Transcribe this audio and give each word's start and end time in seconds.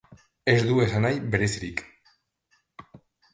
Ez 0.53 0.61
du 0.69 0.77
esanahi 0.85 1.19
berezirik. 1.35 1.85